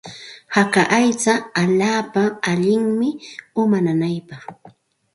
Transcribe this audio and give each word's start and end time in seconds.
Haka 0.55 0.81
aycha 0.99 1.33
allaapa 1.61 2.21
allinmi 2.51 3.09
uma 3.63 3.77
nanaypaq. 3.85 4.43